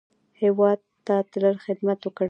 [0.41, 2.19] هېواد ته تل خدمت وکړئ